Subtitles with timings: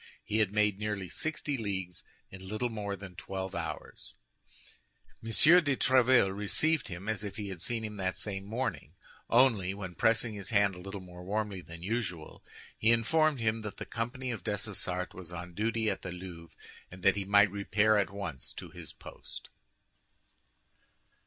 [0.23, 4.15] He had made nearly sixty leagues in little more than twelve hours.
[5.23, 5.29] M.
[5.29, 8.95] de Tréville received him as if he had seen him that same morning;
[9.29, 12.43] only, when pressing his hand a little more warmly than usual,
[12.75, 16.57] he informed him that the company of Dessessart was on duty at the Louvre,
[16.89, 19.49] and that he might repair at once to his post.